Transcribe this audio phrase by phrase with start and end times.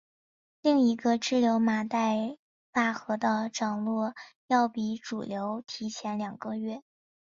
[0.63, 2.35] 另一个支流马代
[2.73, 4.15] 腊河的涨落
[4.47, 6.81] 要比主流提前两个月。